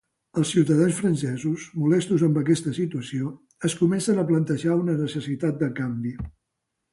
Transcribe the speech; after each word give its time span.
Els 0.41 0.51
ciutadans 0.51 0.95
francesos, 0.99 1.65
molestos 1.83 2.23
amb 2.27 2.39
aquesta 2.41 2.73
situació, 2.77 3.35
es 3.69 3.77
comencen 3.83 4.23
a 4.23 4.25
plantejar 4.33 4.79
una 4.85 4.97
necessitat 5.05 5.61
de 5.63 5.71
canvi. 5.83 6.17